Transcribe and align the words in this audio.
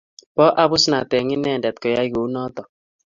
Pa 0.35 0.47
abusnat 0.63 1.11
eng 1.17 1.29
inendet 1.35 1.75
koyay 1.81 2.07
kou 2.13 2.27
notok 2.33 2.67